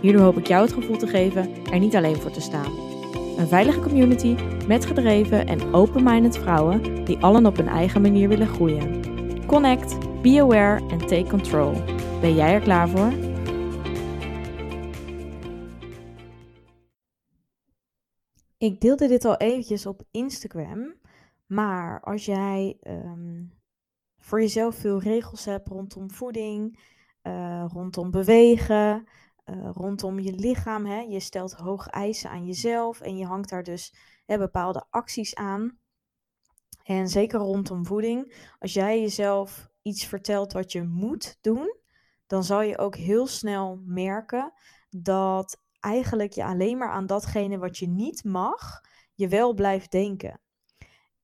[0.00, 2.72] Hierdoor hoop ik jou het gevoel te geven er niet alleen voor te staan.
[3.38, 8.46] Een veilige community met gedreven en open-minded vrouwen die allen op hun eigen manier willen
[8.46, 9.46] groeien.
[9.46, 11.72] Connect, be aware en take control.
[12.20, 13.12] Ben jij er klaar voor?
[18.58, 20.94] Ik deelde dit al eventjes op Instagram,
[21.46, 23.44] maar als jij ehm,
[24.18, 26.78] voor jezelf veel regels hebt rondom voeding,
[27.22, 29.06] uh, rondom bewegen,
[29.44, 30.86] uh, rondom je lichaam.
[30.86, 31.00] Hè?
[31.00, 33.94] Je stelt hoge eisen aan jezelf en je hangt daar dus
[34.26, 35.78] hè, bepaalde acties aan.
[36.82, 41.78] En zeker rondom voeding, als jij jezelf iets vertelt wat je moet doen,
[42.26, 44.52] dan zal je ook heel snel merken
[44.90, 48.80] dat eigenlijk je alleen maar aan datgene wat je niet mag,
[49.14, 50.40] je wel blijft denken.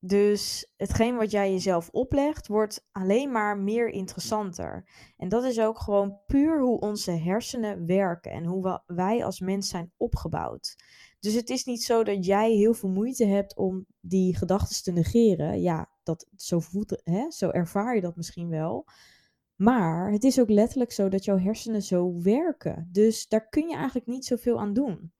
[0.01, 4.89] Dus hetgeen wat jij jezelf oplegt, wordt alleen maar meer interessanter.
[5.17, 9.69] En dat is ook gewoon puur hoe onze hersenen werken en hoe wij als mens
[9.69, 10.77] zijn opgebouwd.
[11.21, 14.93] Dus het is niet zo dat jij heel veel moeite hebt om die gedachten te
[14.93, 15.61] negeren.
[15.61, 18.87] Ja, dat, zo, voelt, hè, zo ervaar je dat misschien wel.
[19.57, 22.89] Maar het is ook letterlijk zo dat jouw hersenen zo werken.
[22.93, 25.13] Dus daar kun je eigenlijk niet zoveel aan doen.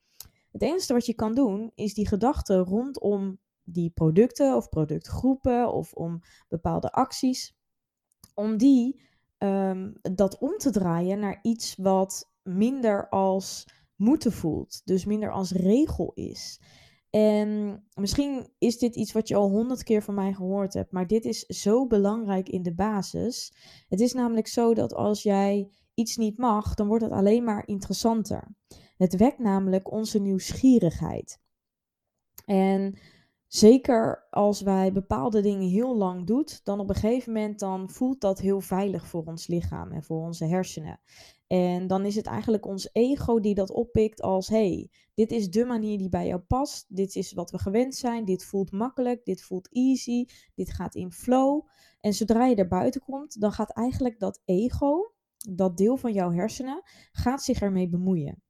[0.53, 5.93] Het enige wat je kan doen, is die gedachten rondom die producten of productgroepen of
[5.93, 7.57] om bepaalde acties,
[8.35, 9.01] om die
[9.39, 15.53] um, dat om te draaien naar iets wat minder als moeten voelt, dus minder als
[15.53, 16.61] regel is.
[17.11, 21.07] En misschien is dit iets wat je al honderd keer van mij gehoord hebt, maar
[21.07, 23.55] dit is zo belangrijk in de basis.
[23.89, 27.67] Het is namelijk zo dat als jij iets niet mag, dan wordt het alleen maar
[27.67, 28.55] interessanter.
[28.97, 31.41] Het wekt namelijk onze nieuwsgierigheid.
[32.45, 32.99] En
[33.47, 38.21] Zeker als wij bepaalde dingen heel lang doen, dan op een gegeven moment dan voelt
[38.21, 41.01] dat heel veilig voor ons lichaam en voor onze hersenen.
[41.47, 45.65] En dan is het eigenlijk ons ego die dat oppikt als: hey, dit is de
[45.65, 46.87] manier die bij jou past.
[46.89, 48.25] Dit is wat we gewend zijn.
[48.25, 49.25] Dit voelt makkelijk.
[49.25, 50.27] Dit voelt easy.
[50.55, 51.67] Dit gaat in flow.
[52.01, 55.13] En zodra je er buiten komt, dan gaat eigenlijk dat ego,
[55.51, 56.83] dat deel van jouw hersenen,
[57.13, 58.43] gaat zich ermee bemoeien.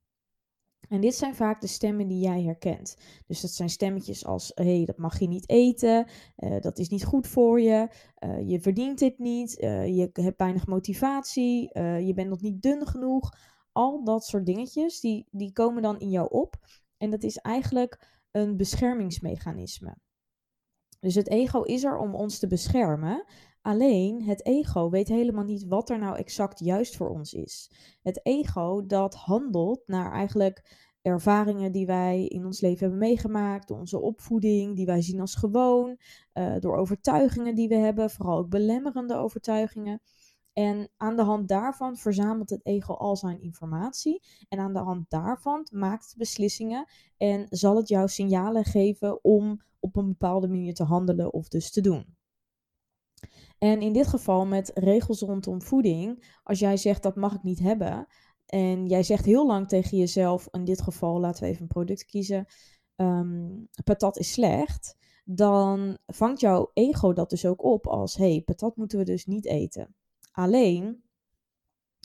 [0.89, 2.97] En dit zijn vaak de stemmen die jij herkent.
[3.27, 6.07] Dus dat zijn stemmetjes als: hé, hey, dat mag je niet eten,
[6.39, 7.89] uh, dat is niet goed voor je,
[8.25, 12.87] uh, je verdient dit niet, uh, je hebt weinig motivatie, je bent nog niet dun
[12.87, 13.31] genoeg.
[13.73, 16.57] Al dat soort dingetjes, die, die komen dan in jou op.
[16.97, 19.97] En dat is eigenlijk een beschermingsmechanisme.
[21.01, 23.25] Dus het ego is er om ons te beschermen.
[23.67, 27.71] Alleen het ego weet helemaal niet wat er nou exact juist voor ons is.
[28.03, 34.01] Het ego dat handelt naar eigenlijk ervaringen die wij in ons leven hebben meegemaakt, onze
[34.01, 35.97] opvoeding die wij zien als gewoon,
[36.35, 40.01] uh, door overtuigingen die we hebben, vooral ook belemmerende overtuigingen.
[40.53, 44.23] En aan de hand daarvan verzamelt het ego al zijn informatie.
[44.49, 49.61] En aan de hand daarvan maakt het beslissingen en zal het jou signalen geven om
[49.81, 52.16] op een bepaalde manier te handelen of dus te doen.
[53.59, 57.59] En in dit geval met regels rondom voeding, als jij zegt dat mag ik niet
[57.59, 58.07] hebben,
[58.47, 62.05] en jij zegt heel lang tegen jezelf, in dit geval laten we even een product
[62.05, 62.47] kiezen,
[62.97, 68.77] um, patat is slecht, dan vangt jouw ego dat dus ook op als, hey, patat
[68.77, 69.95] moeten we dus niet eten.
[70.33, 71.03] Alleen,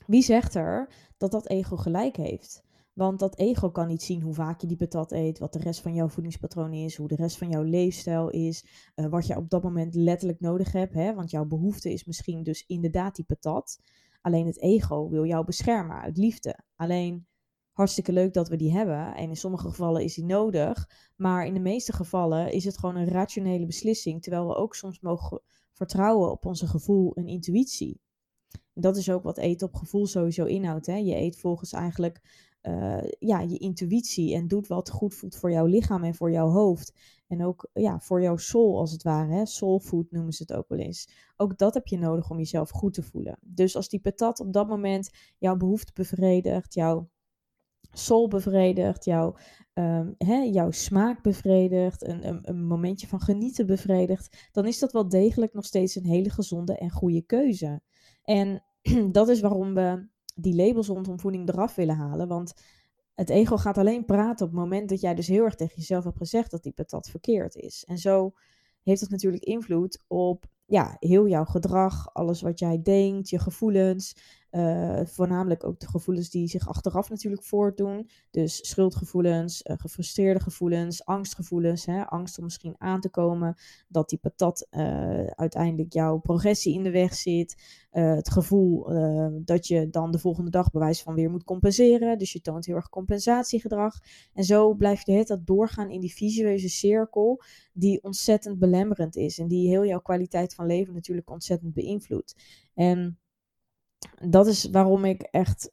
[0.06, 2.64] wie zegt er dat dat ego gelijk heeft?
[2.94, 5.82] Want dat ego kan niet zien hoe vaak je die patat eet, wat de rest
[5.82, 8.66] van jouw voedingspatroon is, hoe de rest van jouw leefstijl is,
[8.96, 10.94] uh, wat je op dat moment letterlijk nodig hebt.
[10.94, 11.14] Hè?
[11.14, 13.80] Want jouw behoefte is misschien dus inderdaad die patat.
[14.22, 16.60] Alleen het ego wil jou beschermen uit liefde.
[16.76, 17.28] Alleen
[17.72, 19.16] hartstikke leuk dat we die hebben.
[19.16, 20.90] En in sommige gevallen is die nodig.
[21.16, 24.22] Maar in de meeste gevallen is het gewoon een rationele beslissing.
[24.22, 25.42] Terwijl we ook soms mogen
[25.74, 28.02] vertrouwen op onze gevoel en intuïtie.
[28.74, 30.86] Dat is ook wat eten op gevoel sowieso inhoudt.
[30.86, 30.96] Hè?
[30.96, 32.22] Je eet volgens eigenlijk
[32.62, 36.48] uh, ja, je intuïtie en doet wat goed voelt voor jouw lichaam en voor jouw
[36.48, 36.94] hoofd.
[37.28, 39.34] En ook ja, voor jouw soul als het ware.
[39.34, 39.46] Hè?
[39.46, 41.10] Soul food noemen ze het ook wel eens.
[41.38, 43.38] Ook dat heb je nodig om jezelf goed te voelen.
[43.42, 47.10] Dus als die patat op dat moment jouw behoefte bevredigt, jouw
[47.92, 49.36] soul bevredigt, jouw,
[49.74, 55.10] um, hè, jouw smaak bevredigt, een, een momentje van genieten bevredigt, dan is dat wel
[55.10, 57.82] degelijk nog steeds een hele gezonde en goede keuze.
[58.24, 58.64] En
[59.12, 62.28] dat is waarom we die labels rondom voeding eraf willen halen.
[62.28, 62.54] Want
[63.16, 66.04] Het ego gaat alleen praten op het moment dat jij dus heel erg tegen jezelf
[66.04, 67.84] hebt gezegd dat die patat verkeerd is.
[67.86, 68.34] En zo
[68.84, 74.16] heeft dat natuurlijk invloed op ja, heel jouw gedrag, alles wat jij denkt, je gevoelens.
[74.52, 78.10] Uh, voornamelijk ook de gevoelens die zich achteraf natuurlijk voortdoen.
[78.32, 81.86] Dus schuldgevoelens, uh, gefrustreerde gevoelens, angstgevoelens.
[81.86, 82.06] Hè?
[82.06, 83.56] Angst om misschien aan te komen
[83.88, 87.80] dat die patat uh, uiteindelijk jouw progressie in de weg zit.
[87.92, 88.84] het gevoel
[89.46, 92.18] dat je dan de volgende dag bewijs van weer moet compenseren.
[92.18, 94.00] Dus je toont heel erg compensatiegedrag.
[94.34, 97.42] En zo blijf je het doorgaan in die visueuze cirkel
[97.74, 99.40] die ontzettend belemmerend is.
[99.40, 102.36] En die heel jouw kwaliteit van leven natuurlijk ontzettend beïnvloedt.
[102.74, 103.20] En
[104.30, 105.72] dat is waarom ik echt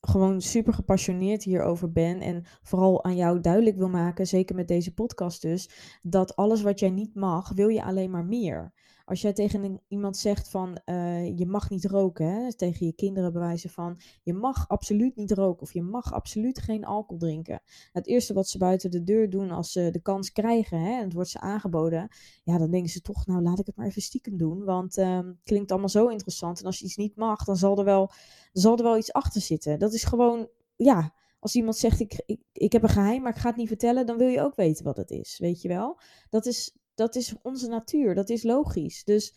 [0.00, 2.20] gewoon super gepassioneerd hierover ben.
[2.20, 5.70] En vooral aan jou duidelijk wil maken, zeker met deze podcast dus,
[6.02, 8.72] dat alles wat jij niet mag, wil je alleen maar meer.
[9.10, 13.32] Als jij tegen iemand zegt van uh, je mag niet roken, hè, tegen je kinderen
[13.32, 17.62] bewijzen van je mag absoluut niet roken of je mag absoluut geen alcohol drinken.
[17.92, 21.04] Het eerste wat ze buiten de deur doen als ze de kans krijgen hè, en
[21.04, 22.08] het wordt ze aangeboden,
[22.44, 25.18] ja, dan denken ze toch, nou laat ik het maar even stiekem doen, want uh,
[25.44, 26.60] klinkt allemaal zo interessant.
[26.60, 28.10] En als je iets niet mag, dan zal er wel,
[28.52, 29.78] zal er wel iets achter zitten.
[29.78, 33.40] Dat is gewoon, ja, als iemand zegt ik, ik, ik heb een geheim, maar ik
[33.40, 36.00] ga het niet vertellen, dan wil je ook weten wat het is, weet je wel.
[36.28, 39.04] Dat is, dat is onze natuur, dat is logisch.
[39.04, 39.34] Dus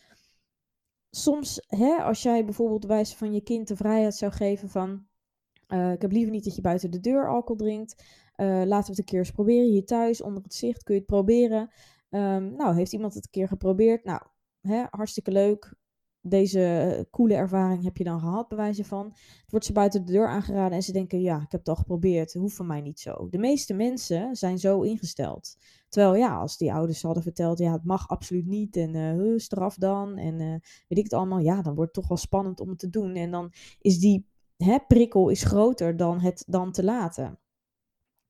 [1.10, 5.06] soms, hè, als jij bijvoorbeeld wijze van je kind de vrijheid zou geven van,
[5.68, 8.02] uh, ik heb liever niet dat je buiten de deur alcohol drinkt,
[8.36, 11.00] uh, laten we het een keer eens proberen hier thuis, onder het zicht, kun je
[11.00, 11.70] het proberen.
[12.10, 14.04] Um, nou, heeft iemand het een keer geprobeerd?
[14.04, 14.22] Nou,
[14.60, 15.74] hè, hartstikke leuk
[16.26, 19.06] deze coole ervaring heb je dan gehad, bij wijze van.
[19.06, 21.76] Het wordt ze buiten de deur aangeraden en ze denken, ja, ik heb het al
[21.76, 23.28] geprobeerd, het hoeft van mij niet zo.
[23.30, 25.56] De meeste mensen zijn zo ingesteld.
[25.88, 29.76] Terwijl ja, als die ouders hadden verteld, ja, het mag absoluut niet en uh, straf
[29.76, 30.48] dan en uh,
[30.88, 33.14] weet ik het allemaal, ja, dan wordt het toch wel spannend om het te doen.
[33.14, 34.26] En dan is die
[34.56, 37.38] hè, prikkel is groter dan het dan te laten.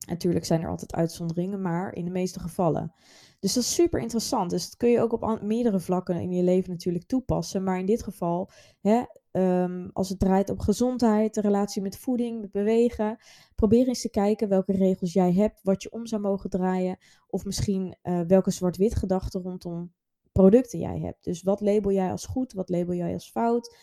[0.05, 2.93] Natuurlijk zijn er altijd uitzonderingen, maar in de meeste gevallen.
[3.39, 4.49] Dus dat is super interessant.
[4.49, 7.63] Dus dat kun je ook op meerdere vlakken in je leven natuurlijk toepassen.
[7.63, 8.49] Maar in dit geval,
[8.81, 13.17] hè, um, als het draait om gezondheid, de relatie met voeding, met bewegen,
[13.55, 16.97] probeer eens te kijken welke regels jij hebt, wat je om zou mogen draaien.
[17.27, 19.93] Of misschien uh, welke zwart-wit gedachten rondom
[20.31, 21.23] producten jij hebt.
[21.23, 23.77] Dus wat label jij als goed, wat label jij als fout?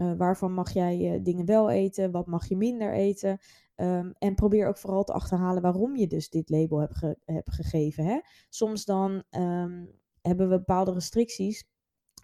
[0.00, 3.38] Uh, waarvan mag jij uh, dingen wel eten, wat mag je minder eten?
[3.76, 7.52] Um, en probeer ook vooral te achterhalen waarom je dus dit label hebt, ge hebt
[7.52, 8.04] gegeven.
[8.04, 8.20] Hè?
[8.48, 9.90] Soms dan um,
[10.20, 11.64] hebben we bepaalde restricties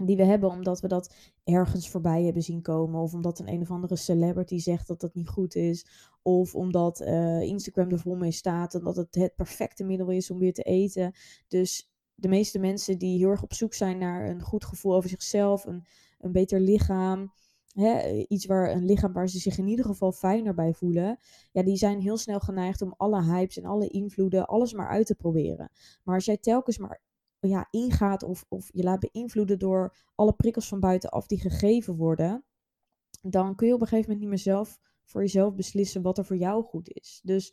[0.07, 1.15] die we hebben omdat we dat
[1.45, 3.01] ergens voorbij hebben zien komen.
[3.01, 5.87] Of omdat een een of andere celebrity zegt dat dat niet goed is.
[6.23, 10.31] Of omdat uh, Instagram er vol mee staat en dat het het perfecte middel is
[10.31, 11.13] om weer te eten.
[11.49, 15.11] Dus de meeste mensen die heel erg op zoek zijn naar een goed gevoel over
[15.11, 15.87] zichzelf, een,
[16.19, 17.33] een beter lichaam,
[17.73, 21.19] hè, iets waar een lichaam waar ze zich in ieder geval fijner bij voelen,
[21.53, 25.07] ja, die zijn heel snel geneigd om alle hypes en alle invloeden, alles maar uit
[25.07, 25.71] te proberen.
[26.05, 27.01] Maar als jij telkens maar
[27.41, 32.45] ja, ingaat of, of je laat beïnvloeden door alle prikkels van buitenaf die gegeven worden,
[33.23, 36.25] dan kun je op een gegeven moment niet meer zelf voor jezelf beslissen wat er
[36.25, 37.21] voor jou goed is.
[37.25, 37.53] Dus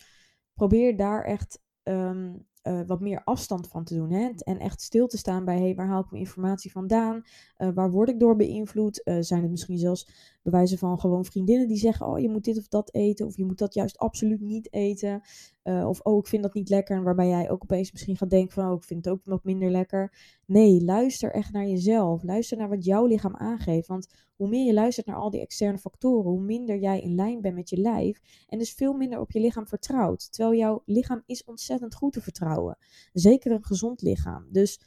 [0.54, 4.12] probeer daar echt um, uh, wat meer afstand van te doen.
[4.12, 4.30] Hè?
[4.38, 7.22] En echt stil te staan bij, hey, waar haal ik mijn informatie vandaan?
[7.58, 9.02] Uh, waar word ik door beïnvloed?
[9.04, 10.08] Uh, zijn het misschien zelfs
[10.52, 13.26] bewijzen van gewoon vriendinnen die zeggen, oh, je moet dit of dat eten.
[13.26, 15.22] Of je moet dat juist absoluut niet eten.
[15.64, 16.98] of, oh, ik vind dat niet lekker.
[16.98, 19.44] En waarbij jij ook opeens misschien gaat denken van, oh, ik vind het ook wat
[19.44, 20.14] minder lekker.
[20.46, 22.24] Nee, luister echt naar jezelf.
[22.24, 23.88] Luister naar wat jouw lichaam aangeeft.
[23.88, 27.42] Want hoe meer je luistert naar al die externe factoren, hoe minder jij in lijn
[27.42, 28.22] bent met je lijf.
[28.48, 30.32] En dus veel minder op je lichaam vertrouwt.
[30.32, 32.78] Terwijl jouw lichaam is ontzettend goed te vertrouwen.
[33.14, 34.48] Zeker een gezond lichaam.
[34.52, 34.80] Dus,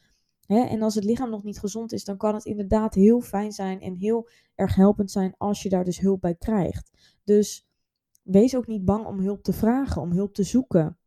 [0.59, 3.81] en als het lichaam nog niet gezond is, dan kan het inderdaad heel fijn zijn
[3.81, 6.91] en heel erg helpend zijn als je daar dus hulp bij krijgt.
[7.25, 7.69] Dus
[8.23, 10.99] wees ook niet bang om hulp te vragen, om hulp te zoeken.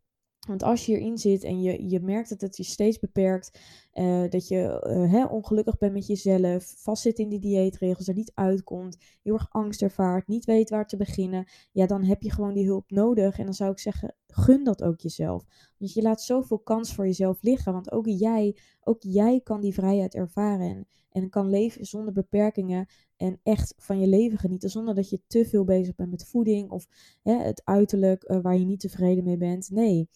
[0.48, 3.60] Want als je hierin zit en je, je merkt dat het je steeds beperkt,
[3.94, 8.32] uh, dat je uh, hè, ongelukkig bent met jezelf, vastzit in die dieetregels, er niet
[8.34, 12.54] uitkomt, heel erg angst ervaart, niet weet waar te beginnen, ja, dan heb je gewoon
[12.54, 13.38] die hulp nodig.
[13.38, 15.46] En dan zou ik zeggen, gun dat ook jezelf.
[15.78, 19.74] Want je laat zoveel kans voor jezelf liggen, want ook jij, ook jij kan die
[19.74, 22.86] vrijheid ervaren en, kan leven zonder beperkingen
[23.18, 26.70] en echt van je leven genieten, zonder dat je te veel bezig bent met voeding
[26.70, 26.88] of
[27.24, 29.70] hè, het uiterlijk uh, waar je niet tevreden mee bent.
[29.70, 30.10] Nee.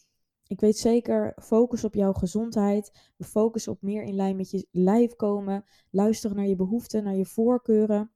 [0.48, 3.12] Ik weet zeker, focus op jouw gezondheid.
[3.18, 5.66] We focussen op meer in lijn met je lijf komen.
[5.90, 8.12] Luisteren naar je behoeften, naar je voorkeuren.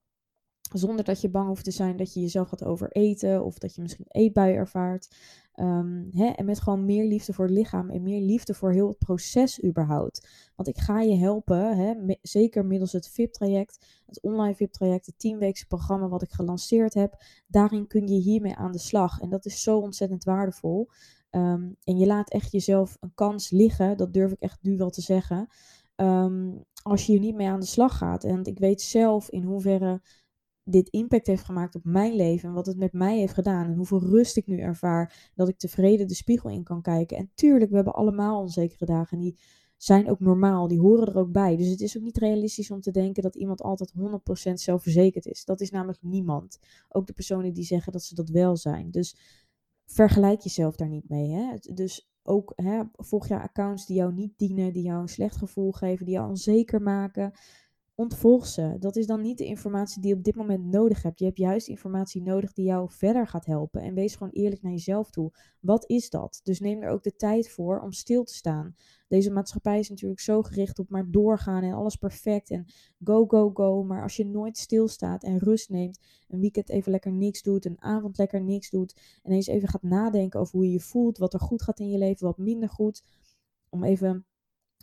[0.74, 3.82] Zonder dat je bang hoeft te zijn dat je jezelf gaat overeten of dat je
[3.82, 5.16] misschien eetbuien ervaart.
[5.54, 8.88] Ehm, hè, en met gewoon meer liefde voor het lichaam en meer liefde voor heel
[8.88, 10.28] het proces überhaupt.
[10.56, 15.68] Want ik ga je helpen, hè, zeker middels het VIP-traject, het online VIP-traject, het 10-weekse
[15.68, 17.24] programma wat ik gelanceerd heb.
[17.48, 19.20] Daarin kun je hiermee aan de slag.
[19.20, 20.90] En dat is zo ontzettend waardevol.
[21.32, 24.90] Ehm, en je laat echt jezelf een kans liggen, dat durf ik echt nu wel
[24.90, 25.48] te zeggen.
[25.96, 28.24] Ehm, als je hier niet mee aan de slag gaat.
[28.24, 30.02] En ik weet zelf in hoeverre
[30.64, 33.76] dit impact heeft gemaakt op mijn leven en wat het met mij heeft gedaan en
[33.76, 37.18] hoeveel rust ik nu ervaar, dat ik tevreden de spiegel in kan kijken.
[37.18, 39.40] En tuurlijk, we hebben allemaal onzekere dagen en die
[39.78, 41.56] zijn ook normaal, die horen er ook bij.
[41.56, 45.46] Dus het is ook niet realistisch om te denken dat iemand altijd 100% zelfverzekerd is.
[45.46, 46.60] Dat is namelijk niemand.
[46.90, 48.92] Ook de personen die zeggen dat ze dat wel zijn.
[48.92, 49.16] Dus
[49.94, 51.32] vergelijk jezelf daar niet mee.
[51.32, 51.56] Hè?
[51.74, 55.72] Dus ook hè, volg je accounts die jou niet dienen, die jou een slecht gevoel
[55.72, 57.34] geven, die jou onzeker maken
[57.96, 58.76] ontvolg ze.
[58.80, 61.20] Dat is dan niet de informatie die je op dit moment nodig hebt.
[61.20, 63.82] Je hebt juist informatie nodig die jou verder gaat helpen.
[63.82, 65.32] En wees gewoon eerlijk naar jezelf toe.
[65.60, 66.40] Wat is dat?
[66.44, 68.76] Dus neem er ook de tijd voor om stil te staan.
[69.08, 72.66] Deze maatschappij is natuurlijk zo gericht op maar doorgaan en alles perfect en
[73.04, 73.84] go, go, go.
[73.84, 77.82] Maar als je nooit stilstaat en rust neemt, een weekend even lekker niks doet, een
[77.82, 81.34] avond lekker niks doet en eens even gaat nadenken over hoe je je voelt, wat
[81.34, 83.04] er goed gaat in je leven, wat minder goed,
[83.70, 84.26] om even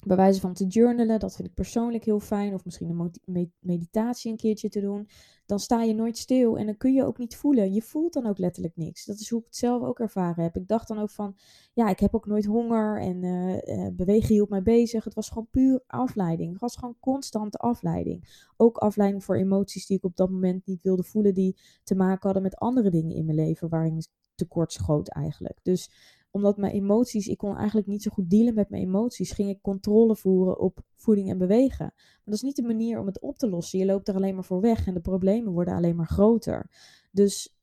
[0.06, 2.54] bij wijze van te journalen, dat vind ik persoonlijk heel fijn.
[2.54, 5.08] Of misschien een meditatie een keertje te doen.
[5.46, 7.72] Dan sta je nooit stil en dan kun je ook niet voelen.
[7.72, 9.04] Je voelt dan ook letterlijk niks.
[9.04, 10.56] Dat is hoe ik het zelf ook ervaren heb.
[10.56, 11.36] Ik dacht dan ook van,
[11.72, 15.04] ja, ik heb ook nooit honger en uh, bewegen hield mij bezig.
[15.04, 16.50] Het was gewoon puur afleiding.
[16.52, 18.46] Het was gewoon constante afleiding.
[18.56, 22.22] Ook afleiding voor emoties die ik op dat moment niet wilde voelen, die te maken
[22.22, 24.02] hadden met andere dingen in mijn leven waarin
[24.34, 25.58] tekort schoot eigenlijk.
[25.62, 25.90] Dus
[26.30, 29.62] omdat mijn emoties, ik kon eigenlijk niet zo goed dealen met mijn emoties, ging ik
[29.62, 31.92] controle voeren op voeding en bewegen.
[31.94, 33.78] Maar dat is niet de manier om het op te lossen.
[33.78, 36.70] Je loopt er alleen maar voor weg en de problemen worden alleen maar groter.
[37.12, 37.56] Dus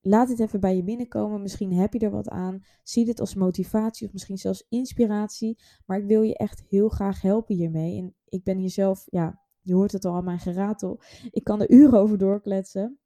[0.00, 1.42] laat het even bij je binnenkomen.
[1.42, 2.64] Misschien heb je er wat aan.
[2.82, 5.58] Zie dit als motivatie of misschien zelfs inspiratie.
[5.86, 7.98] Maar ik wil je echt heel graag helpen hiermee.
[7.98, 11.00] En ik ben hier zelf, ja, je hoort het al aan mijn geratel.
[11.30, 12.98] Ik kan er uren over doorkletsen.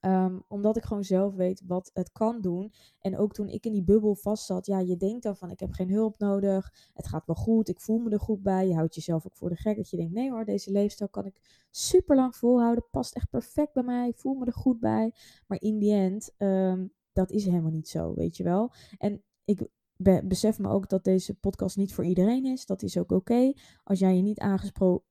[0.00, 2.72] Ehm, omdat ik gewoon zelf weet wat het kan doen.
[3.00, 5.60] En ook toen ik in die bubbel vast zat, ja, je denkt dan van ik
[5.60, 6.72] heb geen hulp nodig.
[6.94, 8.68] Het gaat wel goed, ik voel me er goed bij.
[8.68, 11.26] Je houdt jezelf ook voor de gek dat je denkt, nee hoor, deze leefstijl kan
[11.26, 12.84] ik super lang volhouden.
[12.90, 15.12] Past echt perfect bij mij, ik voel me er goed bij.
[15.46, 18.72] Maar in die end, um, dat is helemaal niet zo, weet je wel.
[18.98, 19.68] En ik
[20.24, 22.66] besef me ook dat deze podcast niet voor iedereen is.
[22.66, 23.52] Dat is ook oké.
[23.84, 25.04] Als jij je niet aangesproken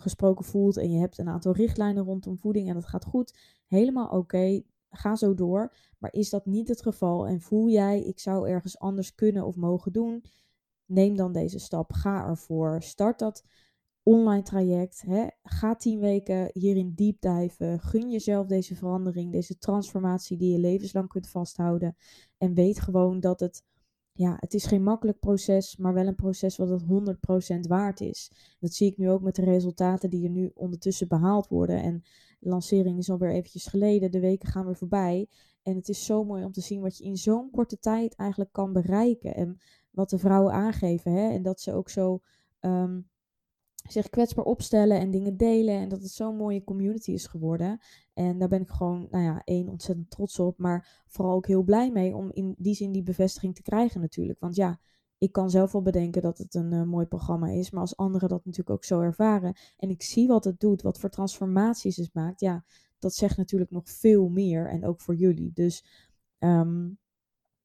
[0.00, 4.08] gesproken voelt en je hebt een aantal richtlijnen rondom voeding en dat gaat goed, helemaal
[4.08, 4.62] oké.
[4.90, 5.74] Ga zo door.
[5.98, 9.56] Maar is dat niet het geval en voel jij, ik zou ergens anders kunnen of
[9.56, 10.24] mogen doen?
[10.86, 11.92] Neem dan deze stap.
[11.92, 12.82] Ga ervoor.
[12.82, 13.44] Start dat
[14.02, 15.02] online traject.
[15.06, 15.26] Hè?
[15.42, 17.80] Ga tien weken hierin diep diven.
[17.80, 21.96] Gun jezelf deze verandering, deze transformatie die je levenslang kunt vasthouden.
[22.38, 23.64] En weet gewoon dat het
[24.16, 28.30] ja, het is geen makkelijk proces, maar wel een proces wat het 100% waard is.
[28.60, 31.82] Dat zie ik nu ook met de resultaten die er nu ondertussen behaald worden.
[31.82, 32.02] En
[32.38, 35.28] de lancering is alweer eventjes geleden, de weken gaan weer voorbij.
[35.62, 38.52] En het is zo mooi om te zien wat je in zo'n korte tijd eigenlijk
[38.52, 39.34] kan bereiken.
[39.34, 39.58] En
[39.90, 41.12] wat de vrouwen aangeven.
[41.12, 41.30] Hè?
[41.30, 42.20] En dat ze ook zo
[42.60, 43.00] ehm,
[43.88, 45.74] zich kwetsbaar opstellen en dingen delen.
[45.74, 47.78] En dat het zo'n mooie community is geworden.
[48.14, 50.58] En daar ben ik gewoon, nou ja, één, ontzettend trots op.
[50.58, 54.40] Maar vooral ook heel blij mee om in die zin die bevestiging te krijgen natuurlijk.
[54.40, 54.80] Want ja,
[55.18, 57.70] ik kan zelf wel bedenken dat het een uh, mooi programma is.
[57.70, 59.54] Maar als anderen dat natuurlijk ook zo ervaren.
[59.76, 62.40] En ik zie wat het doet, wat voor transformaties het maakt.
[62.40, 62.64] Ja,
[62.98, 64.70] dat zegt natuurlijk nog veel meer.
[64.70, 65.52] En ook voor jullie.
[65.52, 65.84] Dus
[66.38, 66.98] um,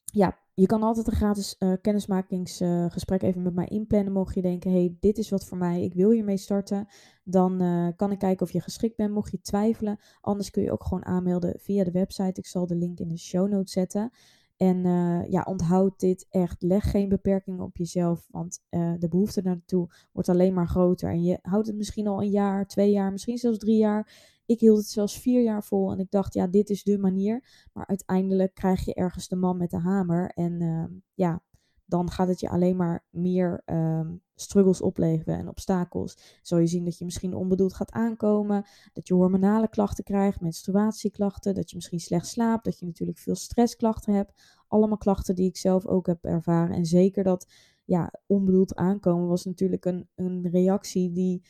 [0.03, 4.13] ja, je kan altijd een gratis uh, kennismakingsgesprek even met mij inplannen.
[4.13, 6.87] Mocht je denken, hey, dit is wat voor mij, ik wil hiermee starten.
[7.23, 9.99] Dan uh, kan ik kijken of je geschikt bent, mocht je twijfelen.
[10.21, 12.39] Anders kun je ook gewoon aanmelden via de website.
[12.39, 14.11] Ik zal de link in de show notes zetten.
[14.57, 14.83] En
[15.29, 16.61] ja, onthoud dit echt.
[16.61, 21.09] Leg geen beperkingen op jezelf, want de behoefte daartoe wordt alleen maar groter.
[21.09, 24.11] En je houdt het misschien al een jaar, twee jaar, misschien zelfs drie jaar.
[24.51, 27.67] Ik hield het zelfs vier jaar vol en ik dacht, ja, dit is de manier.
[27.73, 30.29] Maar uiteindelijk krijg je ergens de man met de hamer.
[30.29, 31.43] En uh, ja,
[31.85, 36.39] dan gaat het je alleen maar meer um, struggles opleveren en obstakels.
[36.41, 41.55] Zal je zien dat je misschien onbedoeld gaat aankomen, dat je hormonale klachten krijgt, menstruatieklachten,
[41.55, 44.41] dat je misschien slecht slaapt, dat je natuurlijk veel stressklachten hebt.
[44.67, 46.75] Allemaal klachten die ik zelf ook heb ervaren.
[46.75, 47.53] En zeker dat
[47.85, 51.41] ja, onbedoeld aankomen was natuurlijk een, een reactie die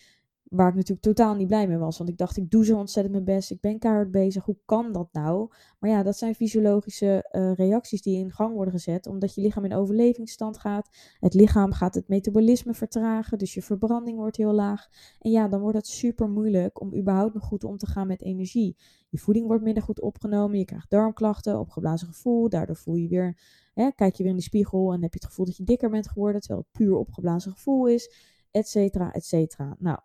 [0.51, 1.97] Waar ik natuurlijk totaal niet blij mee was.
[1.97, 3.51] Want ik dacht, ik doe zo ontzettend mijn best.
[3.51, 4.45] Ik ben keihard bezig.
[4.45, 5.49] Hoe kan dat nou?
[5.79, 9.07] Maar ja, dat zijn fysiologische uh, reacties die in gang worden gezet.
[9.07, 10.89] Omdat je lichaam in overlevingsstand gaat.
[11.19, 13.37] Het lichaam gaat het metabolisme vertragen.
[13.37, 14.87] Dus je verbranding wordt heel laag.
[15.19, 18.21] En ja, dan wordt het super moeilijk om überhaupt nog goed om te gaan met
[18.21, 18.77] energie.
[19.09, 20.57] Je voeding wordt minder goed opgenomen.
[20.57, 22.49] Je krijgt darmklachten, opgeblazen gevoel.
[22.49, 23.37] Daardoor voel je weer,
[23.73, 25.89] hè, kijk je weer in de spiegel en heb je het gevoel dat je dikker
[25.89, 26.41] bent geworden.
[26.41, 28.13] Terwijl het puur opgeblazen gevoel is.
[28.51, 29.75] Etcetera, etcetera.
[29.79, 29.99] Nou,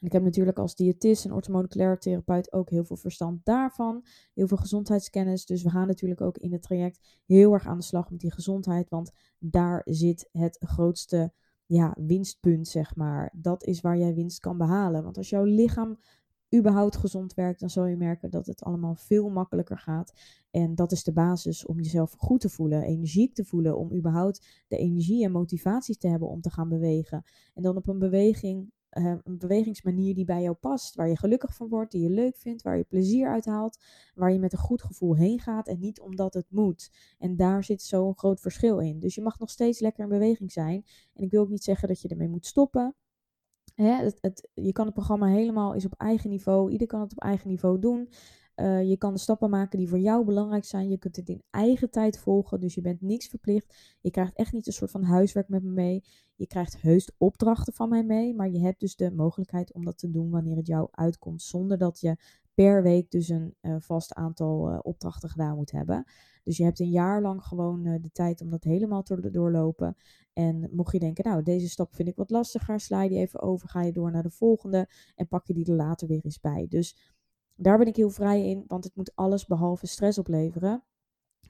[0.00, 4.04] ik heb natuurlijk als diëtist en orthomoleculaire therapeut ook heel veel verstand daarvan.
[4.34, 5.46] Heel veel gezondheidskennis.
[5.46, 8.32] Dus we gaan natuurlijk ook in het traject heel erg aan de slag met die
[8.32, 8.88] gezondheid.
[8.88, 11.32] Want daar zit het grootste
[11.66, 13.34] ja, winstpunt, zeg maar.
[13.36, 15.02] Dat is waar jij winst kan behalen.
[15.02, 15.98] Want als jouw lichaam
[16.56, 20.12] überhaupt gezond werkt, dan zul je merken dat het allemaal veel makkelijker gaat.
[20.50, 24.64] En dat is de basis om jezelf goed te voelen, energiek te voelen, om überhaupt
[24.68, 27.22] de energie en motivatie te hebben om te gaan bewegen.
[27.54, 31.54] En dan op een beweging uh, een bewegingsmanier die bij jou past, waar je gelukkig
[31.54, 33.78] van wordt, die je leuk vindt, waar je plezier uit haalt,
[34.14, 36.90] waar je met een goed gevoel heen gaat en niet omdat het moet.
[37.18, 38.98] En daar zit zo'n groot verschil in.
[39.00, 40.84] Dus je mag nog steeds lekker in beweging zijn.
[41.14, 42.94] En ik wil ook niet zeggen dat je ermee moet stoppen.
[43.74, 46.70] Het, je kan het programma helemaal is op eigen niveau.
[46.70, 48.08] Ieder kan het op eigen niveau doen.
[48.56, 50.88] Uh, je kan de stappen maken die voor jou belangrijk zijn.
[50.88, 53.96] Je kunt het in eigen tijd volgen, dus je bent niks verplicht.
[54.00, 56.04] Je krijgt echt niet een soort van huiswerk met me mee.
[56.38, 59.98] Je krijgt heus opdrachten van mij mee, maar je hebt dus de mogelijkheid om dat
[59.98, 62.16] te doen wanneer het jou uitkomt, zonder dat je
[62.54, 66.04] per week dus een uh, vast aantal uh, opdrachten gedaan moet hebben.
[66.42, 69.96] Dus je hebt een jaar lang gewoon de tijd om dat helemaal te doorlopen.
[70.32, 73.40] En mocht je denken, nou, deze stap vind ik wat lastiger, sla je die even
[73.40, 76.40] over, ga je door naar de volgende en pak je die er later weer eens
[76.40, 76.66] bij.
[76.68, 76.96] Dus
[77.54, 80.84] daar ben ik heel vrij in, want het moet alles behalve stress opleveren.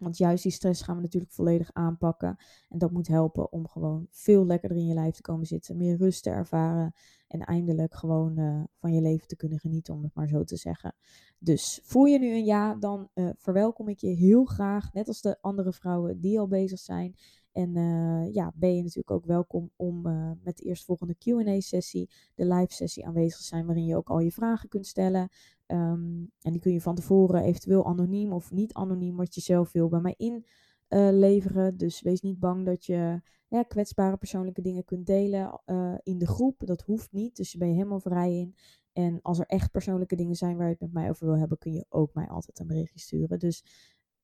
[0.01, 2.37] Want juist die stress gaan we natuurlijk volledig aanpakken.
[2.69, 5.77] En dat moet helpen om gewoon veel lekkerder in je lijf te komen zitten.
[5.77, 6.95] Meer rust te ervaren.
[7.29, 10.57] En eindelijk gewoon uh, van je leven te kunnen genieten, om het maar zo te
[10.57, 10.95] zeggen.
[11.39, 14.93] Dus voel je nu een ja, dan uh, verwelkom ik je heel graag.
[14.93, 17.15] Net als de andere vrouwen die al bezig zijn.
[17.59, 22.47] En uh, ja, ben je natuurlijk ook welkom om uh, met de eerstvolgende QA-sessie, de
[22.47, 25.29] live sessie aanwezig te zijn, waarin je ook al je vragen kunt stellen.
[25.67, 29.73] Um, en die kun je van tevoren eventueel anoniem of niet anoniem, wat je zelf
[29.73, 30.41] wil, bij mij
[30.89, 31.73] inleveren.
[31.73, 33.21] Uh, dus wees niet bang dat je
[33.69, 35.61] kwetsbare persoonlijke dingen kunt delen
[36.03, 36.67] in de groep.
[36.67, 38.55] Dat hoeft niet, dus je ben je helemaal vrij in.
[38.93, 41.59] En als er echt persoonlijke dingen zijn waar je het met mij over wil hebben,
[41.59, 43.39] kun je ook mij altijd een berichtje sturen.
[43.39, 43.65] Dus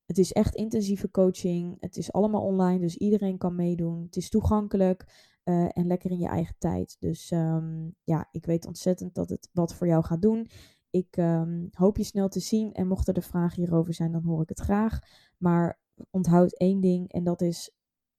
[0.07, 1.77] het is echt intensieve coaching.
[1.81, 4.03] Het is allemaal online, dus iedereen kan meedoen.
[4.03, 5.05] Het is toegankelijk
[5.45, 6.97] uh, en lekker in je eigen tijd.
[6.99, 10.49] Dus um, ja, ik weet ontzettend dat het wat voor jou gaat doen.
[10.91, 14.43] Ik um, hoop je snel te zien en mochten er vragen hierover zijn, dan hoor
[14.43, 14.99] ik het graag.
[15.39, 17.75] Maar onthoud één ding en dat is: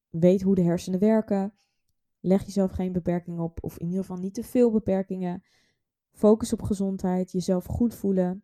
[0.09, 1.53] weet hoe de hersenen werken.
[2.19, 5.43] Leg jezelf geen beperkingen op, of in ieder geval niet te veel beperkingen.
[6.11, 8.43] Focus op gezondheid, jezelf goed voelen.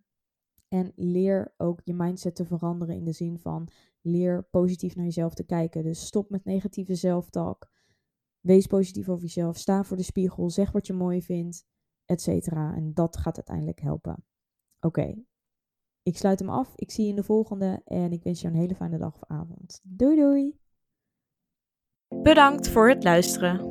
[0.74, 3.68] En leer ook je mindset te veranderen in de zin van
[4.02, 5.84] leer positief naar jezelf te kijken.
[5.84, 7.70] Dus stop met negatieve zelftalk.
[8.40, 9.58] Wees positief over jezelf.
[9.58, 10.50] Sta voor de spiegel.
[10.50, 11.66] Zeg wat je mooi vindt,
[12.06, 12.76] et cetera.
[12.76, 14.26] En dat gaat uiteindelijk helpen.
[14.80, 15.16] Oké,
[16.04, 16.76] ik sluit hem af.
[16.76, 19.24] Ik zie je in de volgende en ik wens je een hele fijne dag of
[19.28, 19.80] avond.
[19.84, 20.60] Doei doei!
[22.08, 23.71] Bedankt voor het luisteren.